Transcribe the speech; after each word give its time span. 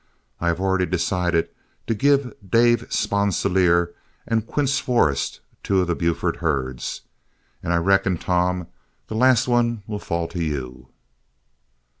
I 0.39 0.47
have 0.47 0.59
already 0.59 0.87
decided 0.87 1.49
to 1.85 1.93
give 1.93 2.33
Dave 2.43 2.91
Sponsilier 2.91 3.93
and 4.25 4.47
Quince 4.47 4.79
Forrest 4.79 5.41
two 5.61 5.79
of 5.79 5.85
the 5.85 5.93
Buford 5.93 6.37
herds, 6.37 7.01
and 7.61 7.71
I 7.71 7.77
reckon, 7.77 8.17
Tom, 8.17 8.65
the 9.09 9.15
last 9.15 9.47
one 9.47 9.83
will 9.85 9.99
fall 9.99 10.27
to 10.29 10.41
you." 10.43 10.87